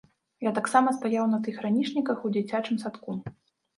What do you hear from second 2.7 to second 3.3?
садку.